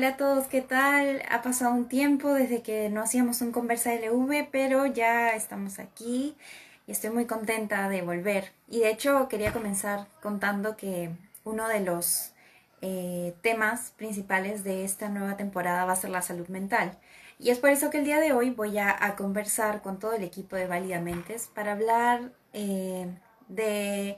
[0.00, 1.22] Hola a todos, ¿qué tal?
[1.28, 6.38] Ha pasado un tiempo desde que no hacíamos un Conversa LV, pero ya estamos aquí
[6.86, 8.50] y estoy muy contenta de volver.
[8.66, 11.10] Y de hecho quería comenzar contando que
[11.44, 12.32] uno de los
[12.80, 16.96] eh, temas principales de esta nueva temporada va a ser la salud mental.
[17.38, 20.24] Y es por eso que el día de hoy voy a, conversar con todo el
[20.24, 23.06] equipo de Validamentes para hablar eh,
[23.48, 24.16] de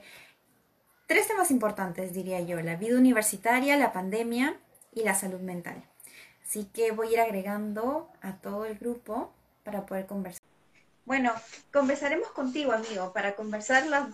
[1.07, 4.57] tres temas importantes, diría yo, la vida universitaria, la pandemia
[4.93, 5.83] y la salud mental.
[6.43, 10.41] Así que voy a ir agregando a todo el grupo para poder conversar.
[11.05, 11.33] Bueno,
[11.71, 14.09] conversaremos contigo, amigo, para conversar las,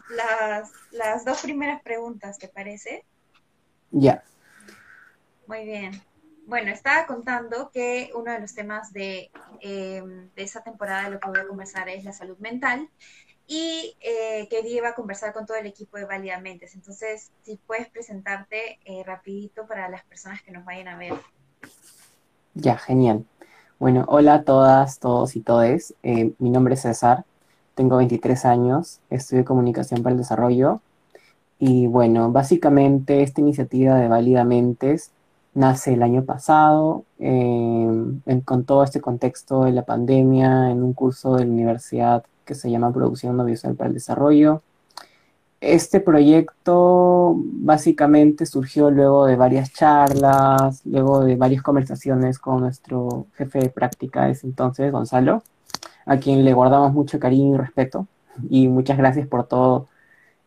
[0.91, 3.05] las, dos primeras preguntas, ¿te parece?
[3.91, 4.23] Ya.
[5.45, 6.01] Muy bien.
[6.47, 9.29] Bueno, estaba contando que uno de los temas de,
[9.61, 10.01] eh,
[10.35, 12.89] de esta temporada de lo que voy a conversar es la salud mental
[13.49, 16.75] y eh, que iba a conversar con todo el equipo de Validamentes.
[16.75, 21.13] Entonces, si puedes presentarte eh, rapidito para las personas que nos vayan a ver.
[22.53, 23.25] Ya, genial.
[23.79, 25.95] Bueno, hola a todas, todos y todes.
[26.03, 27.25] Eh, mi nombre es César,
[27.73, 30.81] tengo 23 años, estudio Comunicación para el Desarrollo.
[31.57, 35.11] Y bueno, básicamente esta iniciativa de Validamentes
[35.53, 41.45] nace el año pasado con todo este contexto de la pandemia en un curso de
[41.45, 44.61] la universidad que se llama Producción Audiovisual para el Desarrollo.
[45.61, 53.59] Este proyecto básicamente surgió luego de varias charlas, luego de varias conversaciones con nuestro jefe
[53.59, 55.43] de práctica ese entonces, Gonzalo,
[56.05, 58.07] a quien le guardamos mucho cariño y respeto.
[58.49, 59.87] Y muchas gracias por todo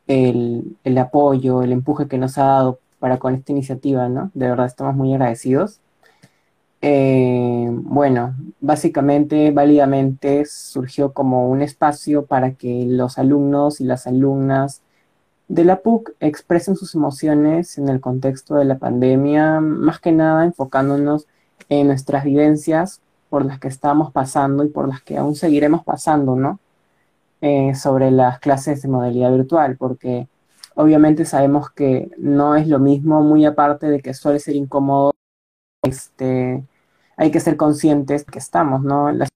[0.07, 4.31] el, el apoyo, el empuje que nos ha dado para con esta iniciativa, ¿no?
[4.33, 5.81] De verdad estamos muy agradecidos.
[6.81, 14.83] Eh, bueno, básicamente, válidamente surgió como un espacio para que los alumnos y las alumnas
[15.49, 20.45] de la PUC expresen sus emociones en el contexto de la pandemia, más que nada
[20.45, 21.27] enfocándonos
[21.69, 26.37] en nuestras vivencias por las que estamos pasando y por las que aún seguiremos pasando,
[26.37, 26.61] ¿no?
[27.41, 30.29] Eh, sobre las clases de modalidad virtual, porque
[30.75, 35.13] obviamente sabemos que no es lo mismo, muy aparte de que suele ser incómodo
[35.83, 36.65] este,
[37.17, 39.11] hay que ser conscientes que estamos, ¿no?
[39.13, 39.29] La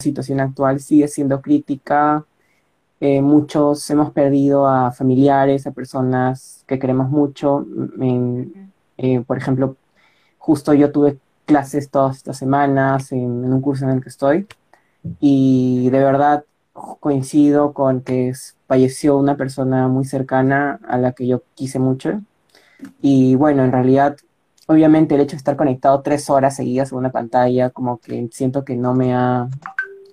[0.00, 2.26] situación actual sigue siendo crítica.
[3.00, 7.66] Eh, muchos hemos perdido a familiares, a personas que queremos mucho.
[8.98, 9.76] Eh, por ejemplo,
[10.38, 14.46] justo yo tuve clases todas estas semanas en, en, un curso en el que estoy
[15.20, 18.32] y de verdad coincido con que
[18.66, 22.20] falleció una persona muy cercana a la que yo quise mucho.
[23.00, 24.16] Y bueno, en realidad
[24.66, 28.64] obviamente el hecho de estar conectado tres horas seguidas a una pantalla, como que siento
[28.64, 29.48] que no me ha,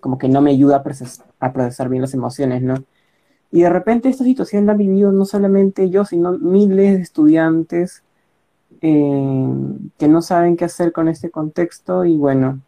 [0.01, 2.75] como que no me ayuda a procesar, bien las emociones, ¿no?
[3.51, 8.03] Y de repente esta situación la han vivido no solamente yo, sino miles de estudiantes
[8.81, 9.47] eh,
[9.97, 12.61] que no saben qué hacer con este contexto y bueno,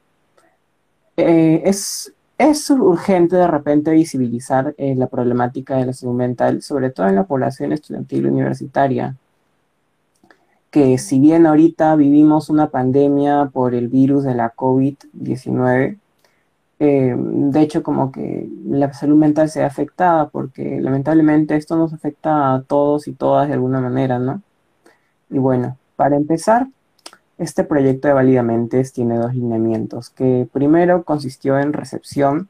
[1.17, 2.13] eh, es,
[2.49, 7.15] es urgente de repente visibilizar eh, la problemática de la salud mental, sobre todo en
[7.15, 9.15] la población estudiantil universitaria
[10.71, 15.99] que si bien ahorita vivimos una pandemia por el virus de la COVID-19,
[16.79, 21.93] eh, de hecho como que la salud mental se ha afectada porque lamentablemente esto nos
[21.93, 24.41] afecta a todos y todas de alguna manera, ¿no?
[25.29, 26.67] Y bueno, para empezar,
[27.41, 32.49] este proyecto de Validamentes tiene dos lineamientos, que primero consistió en recepción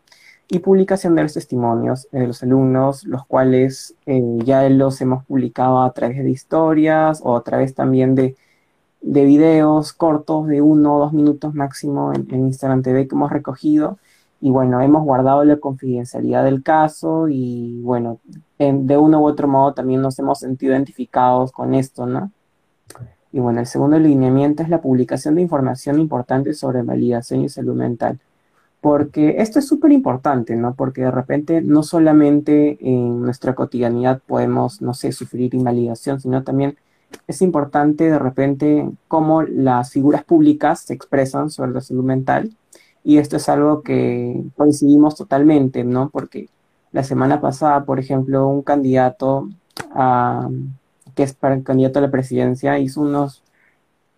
[0.49, 5.81] y publicación de los testimonios de los alumnos, los cuales eh, ya los hemos publicado
[5.81, 8.35] a través de historias o a través también de,
[8.99, 13.97] de videos cortos de uno o dos minutos máximo en, Instagram TV que hemos recogido.
[14.41, 18.19] Y bueno, hemos guardado la confidencialidad del caso y bueno,
[18.59, 22.31] de uno u otro modo también nos hemos sentido identificados con esto, ¿no?
[23.33, 27.75] Y bueno, el segundo lineamiento es la publicación de información importante sobre validación y salud
[27.75, 28.19] mental
[28.81, 30.73] porque esto es súper importante, ¿no?
[30.73, 36.77] Porque de repente no solamente en nuestra cotidianidad podemos, no sé, sufrir invalidación, sino también
[37.27, 42.55] es importante de repente cómo las figuras públicas se expresan sobre la salud mental.
[43.03, 46.09] Y esto es algo que coincidimos totalmente, ¿no?
[46.09, 46.49] Porque
[46.91, 49.47] la semana pasada, por ejemplo, un candidato
[51.15, 53.43] que es para el candidato a la presidencia hizo unos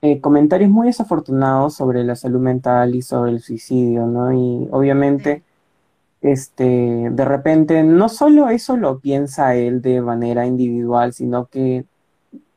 [0.01, 4.34] eh, comentarios muy desafortunados sobre la salud mental y sobre el suicidio, ¿no?
[4.34, 5.44] Y obviamente,
[6.22, 11.86] este, de repente, no solo eso lo piensa él de manera individual, sino que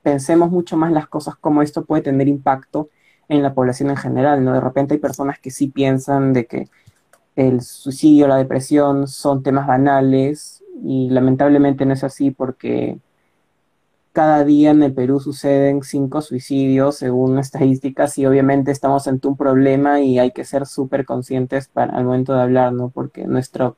[0.03, 2.91] pensemos mucho más las cosas como esto puede tener impacto
[3.29, 4.53] en la población en general, ¿no?
[4.53, 6.69] De repente hay personas que sí piensan de que
[7.37, 12.99] el suicidio, la depresión son temas banales y lamentablemente no es así porque
[14.17, 19.37] cada día en el Perú suceden cinco suicidios según estadísticas y obviamente estamos ante un
[19.37, 22.89] problema y hay que ser súper conscientes para, al momento de hablar, ¿no?
[22.89, 23.75] Porque nuestra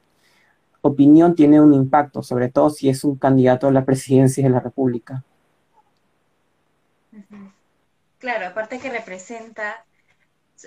[0.81, 4.61] opinión tiene un impacto, sobre todo si es un candidato a la presidencia de la
[4.61, 5.25] República.
[8.20, 9.85] Claro, aparte que representa,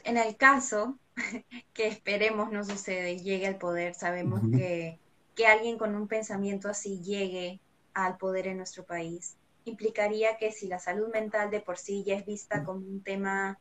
[0.03, 0.97] en el caso
[1.73, 4.99] que esperemos no sucede, llegue al poder, sabemos que,
[5.33, 7.61] que alguien con un pensamiento así llegue
[7.93, 12.15] al poder en nuestro país implicaría que si la salud mental de por sí ya
[12.15, 13.59] es vista como un tema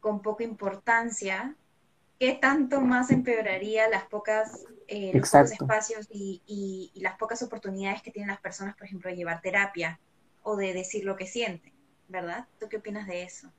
[0.00, 1.54] con poca importancia,
[2.18, 8.02] ¿qué tanto más empeoraría las pocas, eh, los pocos espacios y, y, las pocas oportunidades
[8.02, 10.00] que tienen las personas, por ejemplo, de llevar terapia
[10.42, 11.72] o de decir lo que sienten,
[12.08, 12.46] ¿verdad?
[12.58, 13.50] ¿Tú qué opinas de eso?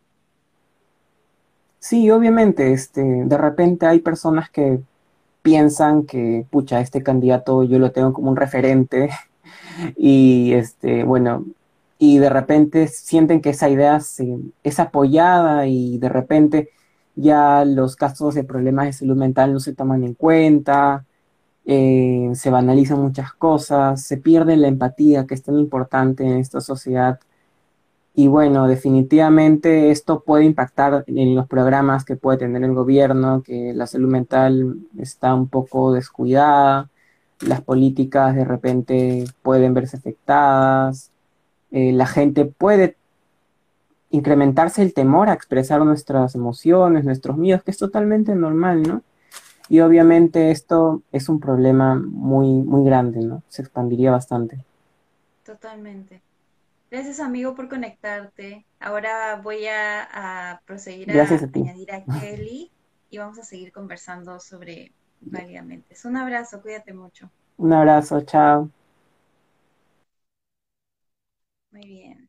[1.79, 4.79] Sí, obviamente, este, de repente hay personas que
[5.41, 9.09] piensan que, pucha, este candidato yo lo tengo como un referente
[9.97, 11.45] y, este, bueno,
[11.99, 13.99] y de repente sienten que esa idea
[14.63, 16.69] es apoyada y de repente
[17.15, 21.05] ya los casos de problemas de salud mental no se toman en cuenta,
[21.65, 26.61] eh, se banalizan muchas cosas, se pierde la empatía que es tan importante en esta
[26.61, 27.19] sociedad.
[28.15, 33.73] Y bueno, definitivamente esto puede impactar en los programas que puede tener el gobierno, que
[33.73, 36.89] la salud mental está un poco descuidada,
[37.41, 41.11] las políticas de repente pueden verse afectadas,
[41.71, 42.95] eh, la gente puede
[44.09, 49.01] incrementarse el temor a expresar nuestras emociones, nuestros miedos, que es totalmente normal, ¿no?
[49.69, 53.43] Y obviamente esto es un problema muy, muy grande, ¿no?
[53.49, 54.63] Se expandiría bastante.
[55.43, 56.21] Totalmente.
[56.89, 58.65] Gracias, amigo, por conectarte.
[58.79, 62.71] Ahora voy a, proseguir a, añadir a Kelly
[63.09, 65.95] y vamos a seguir conversando sobre válidamente.
[66.05, 67.29] Un abrazo, cuídate mucho.
[67.57, 68.69] Un abrazo, chao.
[71.77, 72.27] Muy bien.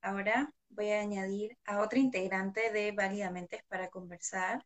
[0.00, 4.64] Ahora voy a añadir a otra integrante de Válidamente para conversar.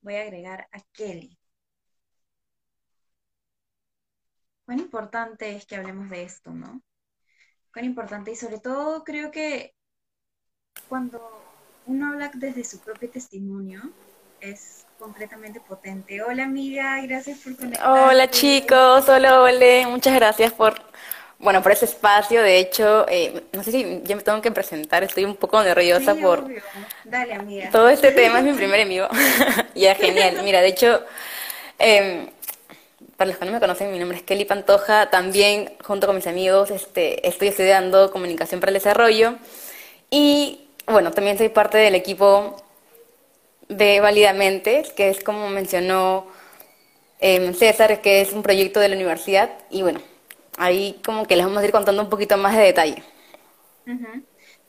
[0.00, 1.36] Voy a agregar a Kelly.
[4.64, 6.82] Cuán importante es que hablemos de esto, ¿no?
[7.72, 9.74] Cuán importante y sobre todo creo que
[10.88, 11.20] cuando
[11.86, 13.92] uno habla desde su propio testimonio
[14.38, 16.22] es completamente potente.
[16.22, 17.90] Hola amiga, gracias por conectarte.
[17.90, 20.92] Hola chicos, hola Ole, muchas gracias por
[21.42, 25.02] bueno, por ese espacio, de hecho, eh, no sé si ya me tengo que presentar,
[25.02, 26.46] estoy un poco nerviosa por
[27.02, 27.68] Dale, amiga.
[27.70, 29.08] todo este tema, es mi primer enemigo.
[29.74, 30.40] ya, genial.
[30.44, 31.02] Mira, de hecho,
[31.80, 32.28] em,
[33.16, 36.28] para los que no me conocen, mi nombre es Kelly Pantoja, también junto con mis
[36.28, 39.34] amigos este, estoy estudiando comunicación para el desarrollo
[40.10, 42.56] y, bueno, también soy parte del equipo
[43.68, 46.28] de Validamente, que es como mencionó
[47.18, 50.00] em, César, que es un proyecto de la universidad y, bueno,
[50.58, 53.02] ahí como que les vamos a ir contando un poquito más de detalle.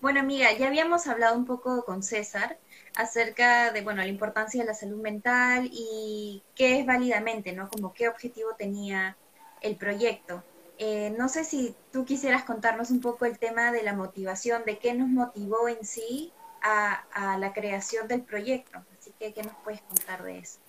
[0.02, 2.60] Bueno, amiga, ya habíamos hablado un poco con César
[2.96, 7.70] acerca de, bueno, la importancia de la salud mental y qué es válidamente, ¿no?
[7.70, 9.16] Como qué objetivo tenía
[9.62, 10.44] el proyecto.
[10.78, 14.78] Eh, no sé si tú quisieras contarnos un poco el tema de la motivación, de
[14.78, 18.84] qué nos motivó en sí a, a la creación del proyecto.
[19.00, 20.60] Así que, ¿qué nos puedes contar de eso?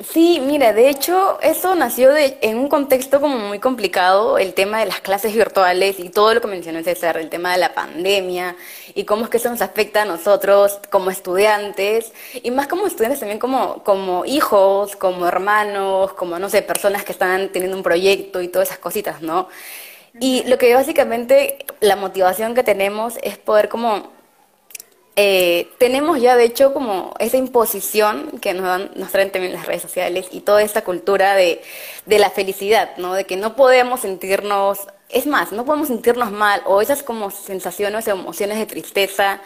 [0.00, 4.78] Sí, mira, de hecho, eso nació de, en un contexto como muy complicado, el tema
[4.78, 8.54] de las clases virtuales y todo lo que mencionó César, el tema de la pandemia
[8.94, 13.18] y cómo es que eso nos afecta a nosotros como estudiantes y más como estudiantes
[13.18, 18.40] también como, como hijos, como hermanos, como, no sé, personas que están teniendo un proyecto
[18.40, 19.48] y todas esas cositas, ¿no?
[20.20, 24.12] Y lo que básicamente, la motivación que tenemos es poder como
[25.20, 29.66] eh, tenemos ya de hecho como esa imposición que nos, dan, nos traen también las
[29.66, 31.60] redes sociales y toda esta cultura de,
[32.06, 33.14] de, la felicidad, ¿no?
[33.14, 38.06] De que no podemos sentirnos, es más, no podemos sentirnos mal o esas como sensaciones
[38.06, 39.40] o emociones de tristeza,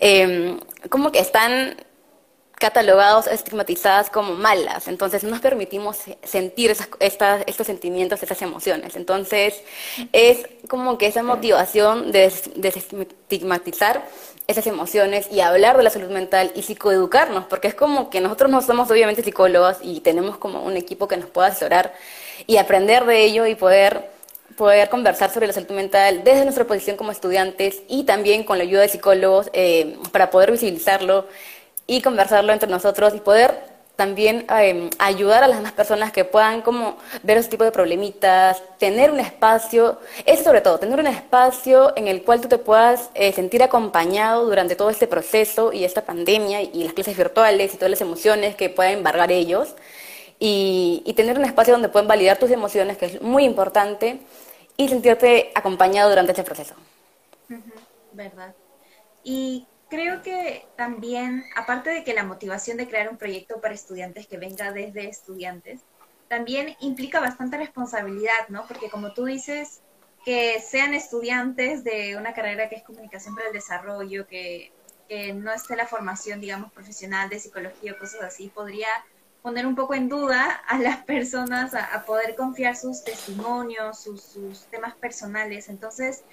[0.00, 1.76] em, como que están
[2.62, 4.86] catalogados, estigmatizadas como malas.
[4.86, 8.94] Entonces no nos permitimos sentir esas, estas, estos sentimientos, esas emociones.
[8.94, 9.62] Entonces
[10.12, 14.06] es como que esa motivación de desestigmatizar
[14.46, 18.48] esas emociones y hablar de la salud mental y psicoeducarnos, porque es como que nosotros
[18.48, 21.92] no somos obviamente psicólogos y tenemos como un equipo que nos pueda asesorar
[22.46, 24.12] y aprender de ello y poder
[24.56, 28.64] poder conversar sobre la salud mental desde nuestra posición como estudiantes y también con la
[28.64, 31.26] ayuda de psicólogos eh, para poder visibilizarlo
[31.86, 36.62] y conversarlo entre nosotros y poder también em, ayudar a las demás personas que puedan
[36.62, 41.92] como ver ese tipo de problemitas, tener un espacio, eso sobre todo, tener un espacio
[41.96, 46.02] en el cual tú te puedas eh, sentir acompañado durante todo este proceso y esta
[46.02, 49.74] pandemia y las clases virtuales y todas las emociones que puedan embargar ellos
[50.38, 54.20] y, y tener un espacio donde puedan validar tus emociones, que es muy importante,
[54.76, 56.74] y sentirte acompañado durante este proceso.
[58.12, 58.54] ¿Verdad?
[59.22, 64.26] Y creo que también, aparte de que la motivación de crear un proyecto para estudiantes
[64.26, 65.80] que venga desde estudiantes,
[66.28, 68.66] también implica bastante responsabilidad, ¿no?
[68.66, 69.82] Porque como tú dices,
[70.24, 74.72] que sean estudiantes de una carrera que es comunicación para el desarrollo, que,
[75.34, 78.88] no esté la formación, digamos, profesional de psicología o cosas así, podría
[79.42, 84.64] poner un poco en duda a las personas a, poder confiar sus testimonios, sus, sus,
[84.70, 85.68] temas personales.
[85.68, 86.24] Entonces,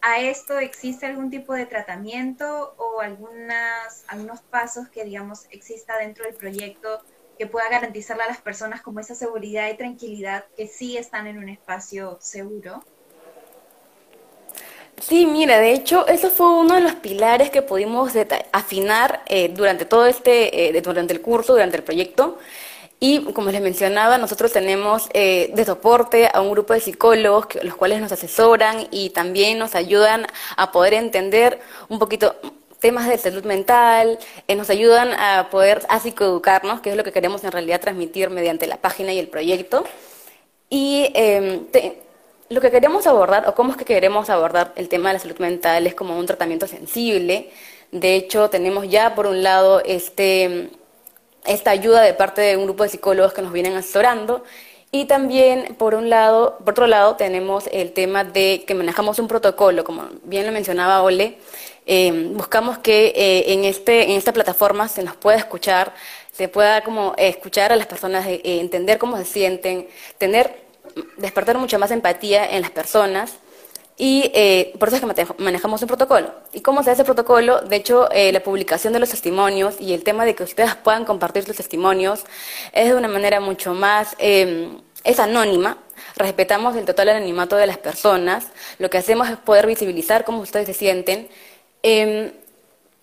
[0.00, 6.24] ¿a esto existe algún tipo de tratamiento o algunas, algunos pasos que, digamos, exista dentro
[6.24, 7.02] del proyecto
[7.38, 11.38] que pueda garantizarle a las personas como esa seguridad y tranquilidad que sí están en
[11.38, 12.82] un espacio seguro?
[15.00, 18.12] Sí, mira, de hecho, eso fue uno de los pilares que pudimos
[18.52, 22.38] afinar eh, durante todo este, eh, durante el curso, durante el proyecto.
[22.98, 27.62] Y como les mencionaba, nosotros tenemos eh, de soporte a un grupo de psicólogos, que,
[27.62, 30.26] los cuales nos asesoran y también nos ayudan
[30.56, 32.36] a poder entender un poquito
[32.80, 34.18] temas de salud mental,
[34.54, 38.66] nos ayudan a poder a psicoeducarnos, que es lo que queremos en realidad transmitir mediante
[38.66, 39.84] la página y el proyecto.
[40.70, 41.66] Y em,
[42.48, 45.38] lo que queremos abordar, o cómo es que queremos abordar el tema de la salud
[45.38, 47.50] mental, es como un tratamiento sensible.
[47.92, 50.70] De hecho, tenemos ya por un lado este,
[51.48, 54.44] esta ayuda de parte de un grupo de psicólogos que nos vienen asesorando.
[54.92, 59.28] Y también, por un lado, por otro lado, tenemos el tema de que manejamos un
[59.28, 61.38] protocolo, como bien lo mencionaba Ole.
[61.86, 65.92] Eh, buscamos que eh, en, este, en esta plataforma se nos pueda escuchar,
[66.32, 69.88] se pueda como escuchar a las personas, eh, entender cómo se sienten,
[70.18, 70.66] tener
[71.16, 73.34] despertar mucha más empatía en las personas
[73.98, 76.30] y eh, por eso es que manejamos un protocolo.
[76.52, 77.62] ¿Y cómo se hace el protocolo?
[77.62, 81.04] De hecho, eh, la publicación de los testimonios y el tema de que ustedes puedan
[81.06, 82.24] compartir sus testimonios
[82.72, 85.78] es de una manera mucho más, em, es anónima.
[86.16, 88.48] Respetamos el total anonimato de las personas.
[88.78, 91.28] Lo que hacemos es poder visibilizar cómo ustedes se sienten.
[91.82, 92.32] Em,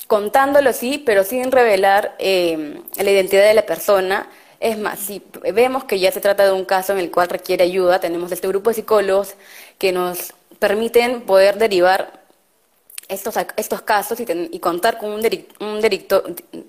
[0.08, 4.28] contándolo sí, pero sin revelar em, la identidad de la persona
[4.64, 5.22] es más, si
[5.54, 8.48] vemos que ya se trata de un caso en el cual requiere ayuda, tenemos este
[8.48, 9.36] grupo de psicólogos
[9.78, 12.24] que nos permiten poder derivar
[13.10, 15.22] estos, estos casos y, contar con un,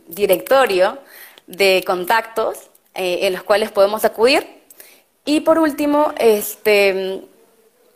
[0.09, 0.99] directorio
[1.47, 2.59] de contactos
[2.93, 4.65] eh, en los cuales podemos acudir.
[5.25, 7.23] Y por último, este,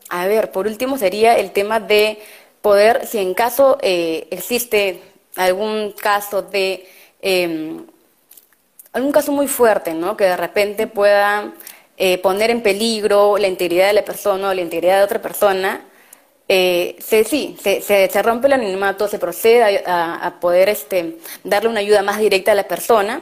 [0.09, 2.23] a ver, por último sería el tema de
[2.63, 5.03] poder, si en caso eh, existe
[5.35, 6.89] algún caso de
[7.21, 7.85] em,
[8.93, 10.17] algún caso muy fuerte, ¿no?
[10.17, 11.53] Que de repente pueda
[11.97, 15.85] eh, poner en peligro la integridad de la persona o la integridad de otra persona,
[16.51, 21.81] eh, se, sí, se, se, rompe el anonimato, se procede a, poder este, darle una
[21.81, 23.21] ayuda más directa a la persona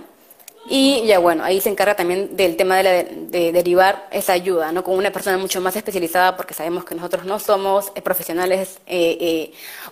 [0.69, 4.85] y ya bueno, ahí se encarga también del tema de, derivar esa ayuda, ¿no?
[4.85, 8.79] Con una persona mucho más especializada porque sabemos que nosotros no somos eh, profesionales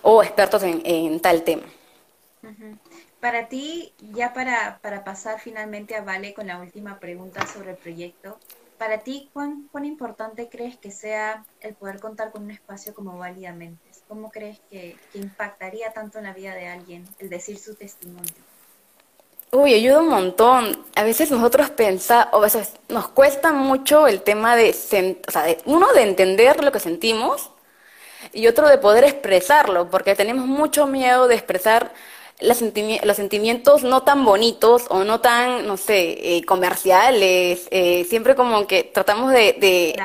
[0.01, 1.63] o expertos en, tal tema.
[3.19, 7.77] Para ti, ya para, para, pasar finalmente a Vale con la última pregunta sobre el
[7.77, 8.37] proyecto,
[8.77, 13.83] para ti, ¿cuán, importante crees que sea el poder contar con un espacio como Válidamente?
[14.07, 18.33] ¿Cómo crees que, que, impactaría tanto en la vida de alguien el decir su testimonio?
[19.51, 20.85] Uy, ayuda un montón.
[20.95, 25.43] A veces nosotros pensamos, o a veces nos cuesta mucho el tema de, o sea,
[25.43, 27.51] de, uno, de entender lo que sentimos
[28.33, 31.93] y otro de poder expresarlo, porque tenemos mucho miedo de expresar
[32.41, 38.67] los, sentimientos no tan bonitos o no tan, no sé, eh, comerciales, eh, siempre como
[38.67, 39.95] que tratamos de,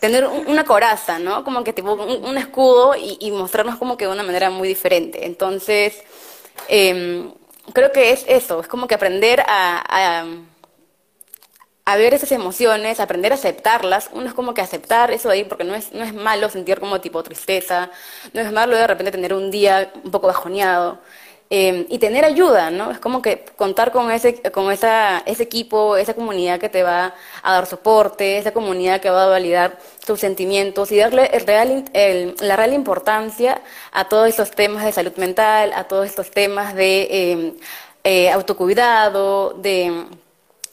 [0.00, 1.42] tener una coraza, ¿no?
[1.44, 5.26] Como que tipo un, escudo y, mostrarnos como que de una manera muy diferente.
[5.26, 6.02] Entonces,
[6.68, 7.32] em,
[7.72, 10.24] creo que es eso, es como que aprender a,
[11.84, 14.10] a, ver esas emociones, aprender a aceptarlas.
[14.12, 16.80] Uno es como que aceptar eso de ahí, porque no es, no es malo sentir
[16.80, 17.90] como tipo tristeza,
[18.32, 21.00] no es malo de repente tener un día un poco bajoneado.
[21.50, 22.90] Em, y tener ayuda, ¿no?
[22.90, 27.14] Es como que contar con ese, con esa, ese equipo, esa comunidad que te va
[27.42, 32.56] a dar soporte, esa comunidad que va a validar tus sentimientos y darle el la
[32.56, 33.60] real importancia
[33.92, 37.54] a todos estos temas de salud mental, a todos estos temas de em,
[38.04, 40.06] eh, autocuidado, de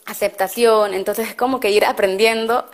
[0.06, 0.94] aceptación.
[0.94, 2.66] Entonces es como que ir aprendiendo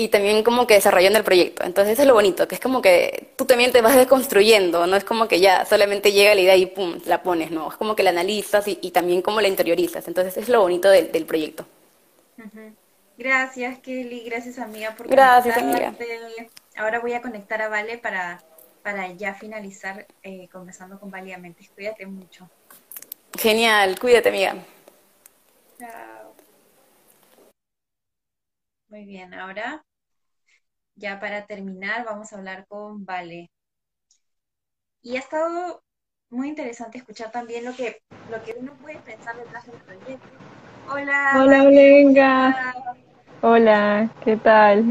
[0.00, 1.64] y también como que desarrollando el proyecto.
[1.64, 4.96] Entonces eso es lo bonito, que es como que tú también te vas desconstruyendo, no
[4.96, 7.96] es como que ya solamente llega la idea y pum, la pones, no, es como
[7.96, 10.06] que la analizas y, también como la interiorizas.
[10.06, 11.66] Entonces es lo bonito del, proyecto.
[13.18, 15.92] Gracias, Kelly, gracias amiga por Gracias, amiga.
[16.76, 18.40] Ahora voy a conectar a Vale para,
[18.84, 21.68] para ya finalizar eh, conversando con Valiamente.
[21.74, 22.48] Cuídate mucho.
[23.36, 24.54] Genial, cuídate, amiga.
[25.76, 26.34] Chao.
[28.90, 29.84] Muy bien, ahora
[30.98, 33.50] ya para terminar, vamos a hablar con Vale.
[35.02, 35.82] y ha estado
[36.30, 40.28] muy interesante escuchar también lo que, lo que uno puede pensar detrás del proyecto.
[40.90, 41.40] Hola.
[41.40, 42.74] Hola, Olenga.
[43.42, 44.84] Hola, ¿qué tal?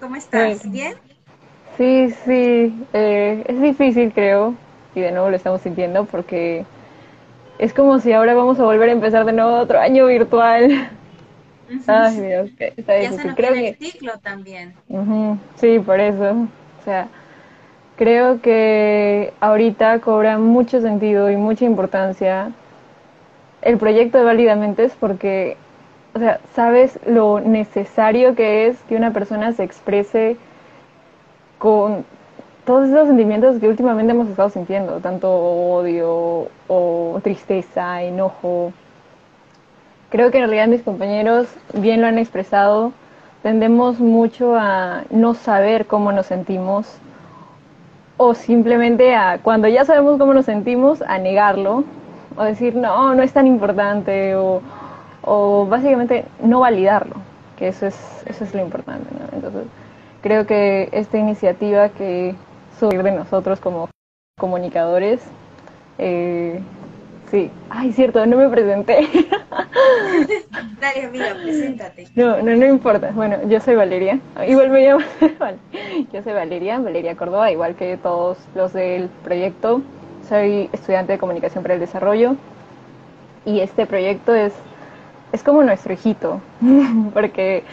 [0.00, 0.70] ¿Cómo estás?
[0.70, 0.94] ¿Bien?
[1.76, 4.54] Sí, sí, eh, es difícil creo,
[4.94, 6.66] y de nuevo lo estamos sintiendo porque
[7.58, 10.90] es como si ahora vamos a volver a empezar de nuevo otro año virtual.
[11.86, 13.16] Ay, Dios, está difícil.
[13.16, 13.68] Ya se creo que...
[13.68, 14.74] el ciclo también.
[15.56, 16.30] Sí, por eso.
[16.32, 17.08] O sea,
[17.96, 22.52] creo que ahorita cobra mucho sentido y mucha importancia
[23.62, 25.56] el proyecto de Válidamente es porque,
[26.14, 30.36] o sea, sabes lo necesario que es que una persona se exprese
[31.58, 32.04] con
[32.64, 38.72] todos esos sentimientos que últimamente hemos estado sintiendo, tanto odio o tristeza, enojo.
[40.10, 42.92] Creo que en realidad mis compañeros bien lo han expresado,
[43.42, 46.98] tendemos mucho a no saber cómo nos sentimos
[48.16, 51.84] o simplemente a cuando ya sabemos cómo nos sentimos a negarlo
[52.36, 54.60] o decir no, no es tan importante o,
[55.68, 57.16] básicamente no validarlo,
[57.56, 59.08] que eso es, eso es lo importante.
[59.32, 59.64] Entonces,
[60.22, 62.34] creo que esta iniciativa que
[62.78, 63.88] surge de nosotros como
[64.38, 65.22] comunicadores,
[65.98, 66.60] eh,
[67.30, 69.08] sí, ay, cierto, no me presenté.
[70.80, 72.08] Dale, amiga, preséntate.
[72.14, 73.10] No, no, no importa.
[73.14, 75.04] Bueno, yo soy Valeria, igual me llamo,
[76.12, 79.82] yo soy Valeria, Valeria Córdoba, igual que todos los del proyecto.
[80.28, 82.36] Soy estudiante de comunicación para el desarrollo
[83.44, 84.52] y este proyecto es,
[85.32, 86.40] es como nuestro hijito,
[87.14, 87.64] porque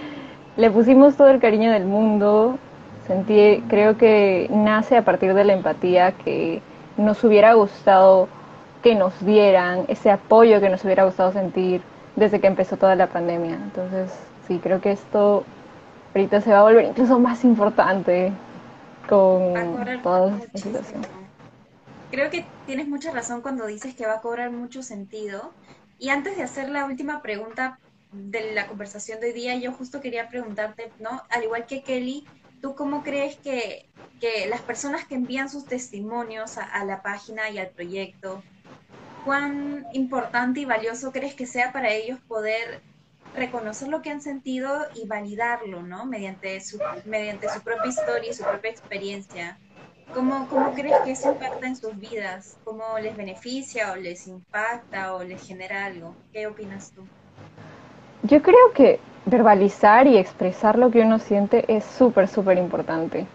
[0.56, 2.58] le pusimos todo el cariño del mundo,
[3.06, 6.62] sentí, creo que nace a partir de la empatía que
[6.98, 8.28] nos hubiera gustado
[8.88, 11.82] que nos dieran, ese apoyo que nos hubiera gustado sentir
[12.16, 13.56] desde que empezó toda la pandemia.
[13.56, 14.10] Entonces,
[14.48, 15.44] sí, creo que esto
[16.16, 18.32] ahorita se va a volver incluso más importante
[19.10, 19.54] con
[20.02, 21.02] toda esta situación.
[22.12, 25.52] Creo que tienes mucha razón cuando dices que va a cobrar mucho sentido.
[26.00, 27.80] Y antes de hacer la última pregunta,
[28.14, 31.24] de la conversación de hoy día, yo justo quería preguntarte, ¿no?
[31.30, 32.26] Al igual que Kelly,
[32.62, 33.90] ¿tú cómo crees que,
[34.22, 38.42] que las personas que envían sus testimonios a, la página y al proyecto,
[39.28, 42.80] cuán importante y valioso crees que sea para ellos poder
[43.36, 46.06] reconocer lo que han sentido y validarlo, ¿no?
[46.06, 49.58] Mediante su, mediante su propia historia y su propia experiencia.
[50.14, 52.56] ¿Cómo, ¿Cómo crees que eso impacta en sus vidas?
[52.64, 56.16] ¿Cómo les beneficia o les impacta o les genera algo?
[56.32, 57.06] ¿Qué opinas tú?
[58.24, 63.28] Yo creo que verbalizar y expresar lo que uno siente es súper, súper importante.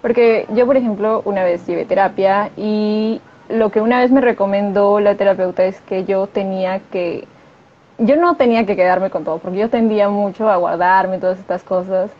[0.00, 5.00] Porque yo, por ejemplo, una vez llevé terapia y lo que una vez me recomendó
[5.00, 7.26] la terapeuta es que yo tenía que,
[7.98, 11.62] yo no tenía que quedarme con todo, porque yo tendía mucho a guardarme todas estas
[11.62, 12.10] cosas.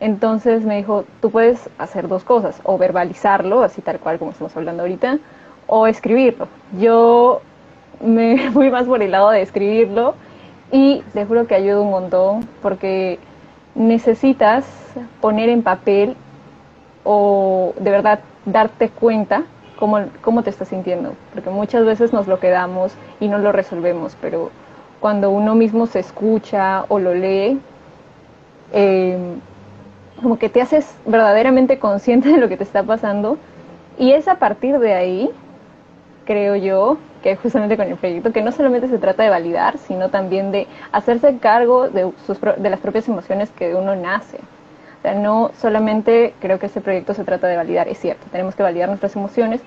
[0.00, 4.56] Entonces me dijo, tú puedes hacer dos cosas, o verbalizarlo, así tal cual como estamos
[4.56, 5.18] hablando ahorita,
[5.66, 6.48] o escribirlo.
[6.78, 7.40] Yo
[8.00, 10.14] me fui más por el lado de escribirlo
[10.70, 13.18] y te juro que ayuda un montón porque
[13.74, 14.64] necesitas
[15.20, 16.16] poner en papel
[17.04, 19.44] o de verdad darte cuenta
[19.78, 24.16] cómo, cómo te estás sintiendo, porque muchas veces nos lo quedamos y no lo resolvemos,
[24.20, 24.50] pero
[25.00, 27.60] cuando uno mismo se escucha o lo lee,
[28.72, 29.40] em,
[30.20, 33.38] como que te haces verdaderamente consciente de lo que te está pasando
[33.98, 35.30] y es a partir de ahí,
[36.24, 40.08] creo yo, que justamente con el proyecto, que no solamente se trata de validar, sino
[40.08, 44.38] también de hacerse cargo de, sus, de las propias emociones que uno nace.
[44.98, 48.54] O sea, no solamente creo que este proyecto se trata de validar, es cierto, tenemos
[48.54, 49.60] que validar nuestras emociones,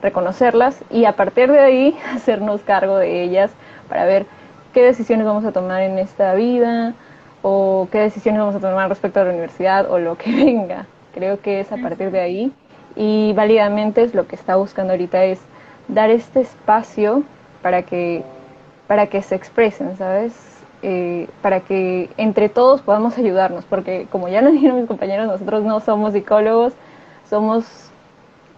[0.00, 3.50] reconocerlas y a partir de ahí hacernos cargo de ellas
[3.88, 4.26] para ver
[4.72, 6.94] qué decisiones vamos a tomar en esta vida
[7.42, 10.86] o qué decisiones vamos a tomar respecto a la universidad o lo que venga.
[11.14, 12.52] Creo que es a partir de ahí
[12.96, 15.40] y válidamente es lo que está buscando ahorita es
[15.88, 17.22] dar este espacio
[17.62, 18.22] para que,
[18.86, 20.57] para que se expresen, ¿sabes?
[20.82, 25.64] Eh, para que entre todos podamos ayudarnos, porque como ya nos dijeron mis compañeros, nosotros
[25.64, 26.72] no somos psicólogos,
[27.28, 27.90] somos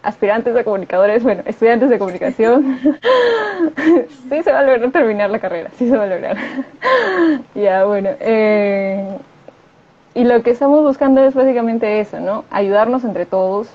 [0.02, 2.78] aspirantes a comunicadores, bueno, estudiantes de comunicación.
[4.28, 6.36] sí se va a lograr terminar la carrera, sí se va a lograr.
[7.54, 8.10] ya, bueno.
[8.20, 9.16] Eh,
[10.14, 12.44] y lo que estamos buscando es básicamente eso, ¿no?
[12.50, 13.68] Ayudarnos entre todos,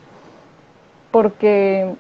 [1.12, 1.96] porque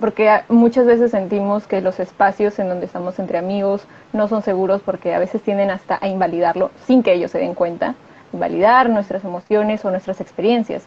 [0.00, 4.82] porque muchas veces sentimos que los espacios en donde estamos entre amigos no son seguros
[4.84, 7.94] porque a veces tienden hasta a invalidarlo sin que ellos se den cuenta,
[8.32, 10.84] invalidar nuestras emociones o nuestras experiencias.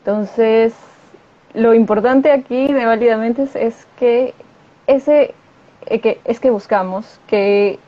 [0.00, 0.74] Entonces,
[1.54, 4.34] lo importante aquí de válidamente es, que
[4.86, 5.34] ese
[5.86, 7.78] eh, que, es que buscamos que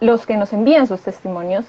[0.00, 1.64] los que nos envían sus testimonios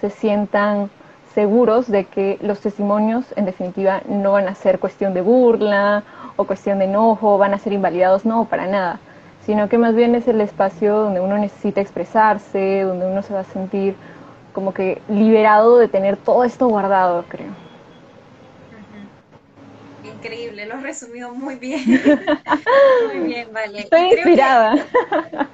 [0.00, 0.90] se sientan
[1.38, 6.02] seguros de que los testimonios en definitiva no van a ser cuestión de burla
[6.34, 8.98] o cuestión de enojo, van a ser invalidados, no, para nada,
[9.46, 13.40] sino que más bien es el espacio donde uno necesita expresarse, donde uno se va
[13.40, 13.94] a sentir
[14.52, 17.52] como que liberado de tener todo esto guardado, creo.
[20.02, 21.84] Increíble, lo has resumido muy bien.
[23.14, 23.78] muy bien, vale.
[23.78, 24.74] Estoy inspirada.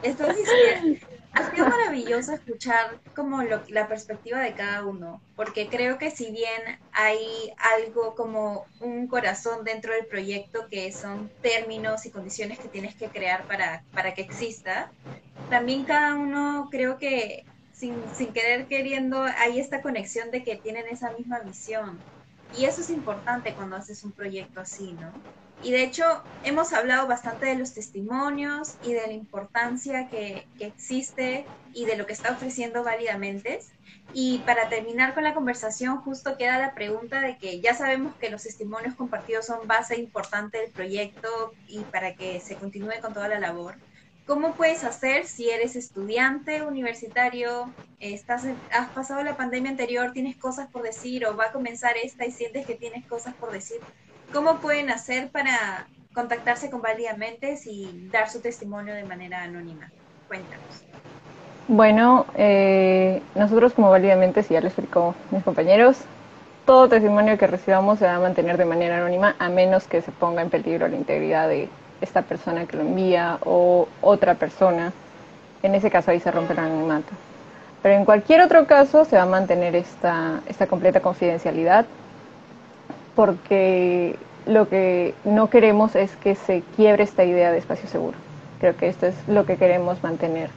[0.02, 6.30] Inspirada ha sido maravilloso escuchar como la perspectiva de cada uno, porque creo que si
[6.30, 12.68] bien hay algo como un corazón dentro del proyecto que son términos y condiciones que
[12.68, 14.92] tienes que crear para, para que exista,
[15.50, 20.86] también cada uno creo que sin, sin querer queriendo hay esta conexión de que tienen
[20.88, 21.98] esa misma visión.
[22.56, 25.12] Y eso es importante cuando haces un proyecto así, ¿no?
[25.64, 26.04] Y de hecho
[26.44, 32.04] hemos hablado bastante de los testimonios y de la importancia que, existe y de lo
[32.04, 33.60] que está ofreciendo válidamente.
[34.12, 38.28] Y para terminar con la conversación, justo queda la pregunta de que ya sabemos que
[38.28, 43.28] los testimonios compartidos son base importante del proyecto y para que se continúe con toda
[43.28, 43.76] la labor.
[44.26, 50.68] ¿Cómo puedes hacer si eres estudiante universitario, estás, has pasado la pandemia anterior, tienes cosas
[50.68, 53.80] por decir o va a comenzar esta y sientes que tienes cosas por decir?
[54.34, 59.92] ¿Cómo pueden hacer para contactarse con Válidamente y dar su testimonio de manera anónima?
[60.26, 60.82] Cuéntanos.
[61.68, 65.98] Bueno, eh, nosotros como Válidamente, si ya les explicó mis compañeros,
[66.66, 70.10] todo testimonio que recibamos se va a mantener de manera anónima a menos que se
[70.10, 71.68] ponga en peligro la integridad de
[72.00, 74.92] esta persona que lo envía o otra persona.
[75.62, 77.12] En ese caso ahí se rompe el anonimato.
[77.84, 81.86] Pero en cualquier otro caso se va a mantener esta, esta completa confidencialidad
[83.14, 88.16] porque lo que no queremos es que se quiebre esta idea de espacio seguro.
[88.60, 90.50] Creo que esto es lo que queremos mantener.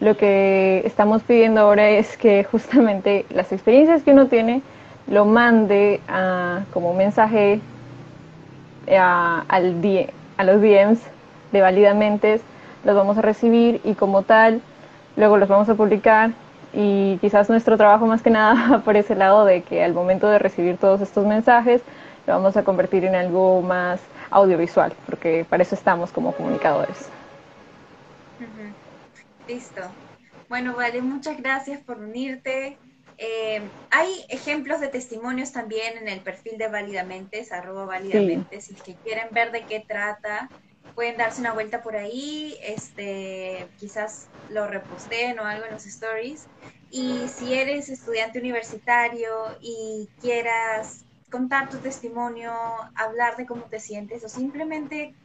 [0.00, 4.62] Lo que estamos pidiendo ahora es que justamente las experiencias que uno tiene
[5.08, 7.60] lo mande a, como mensaje
[8.96, 9.76] a, al
[10.36, 11.00] a los DMs
[11.52, 12.40] de Validamente,
[12.84, 14.60] los vamos a recibir y como tal,
[15.16, 16.32] luego los vamos a publicar
[16.78, 20.38] y quizás nuestro trabajo más que nada por ese lado de que al momento de
[20.38, 21.80] recibir todos estos mensajes
[22.26, 23.98] lo vamos a convertir en algo más
[24.30, 27.08] audiovisual, porque para eso estamos como comunicadores.
[29.48, 29.80] Listo.
[30.48, 32.78] Bueno, vale, muchas gracias por unirte.
[33.16, 38.94] Eh, hay ejemplos de testimonios también en el perfil de Validamentes, arroba Validamentes, si que
[38.96, 40.50] quieren ver de qué trata,
[40.94, 46.50] pueden darse una vuelta por ahí, este, quizás lo reposteen o algo en los stories.
[46.88, 49.28] Y si eres estudiante universitario
[49.60, 52.52] y quieras contar tu testimonio,
[52.94, 55.18] hablar de cómo te sientes o simplemente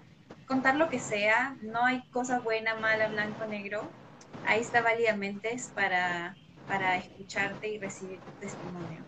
[0.46, 3.96] contar lo que sea, no hay cosa buena, mala, blanco, negro.
[4.44, 9.08] Ahí está válidamente para, para escucharte y recibir tu testimonio.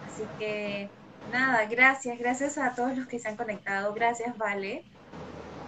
[0.00, 0.94] Así que
[1.24, 4.86] nada, gracias, gracias a todos los que se han conectado, gracias Vale.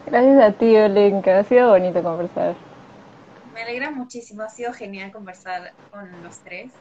[0.07, 2.55] Gracias a ti, Olenka, ha sido bonito conversar.
[3.53, 6.73] Me alegra muchísimo, ha sido genial conversar con los tres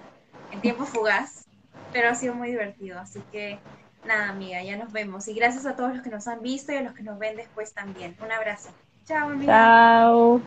[0.51, 1.47] en tiempo fugaz,
[1.91, 3.59] pero ha sido muy divertido, así que
[4.03, 5.27] nada, amiga, ya nos vemos.
[5.27, 7.37] Y gracias a todos los que nos han visto y a los que nos ven
[7.37, 8.15] después también.
[8.19, 8.71] Un abrazo.
[9.05, 9.77] Chao, amiga.
[10.05, 10.41] Chao.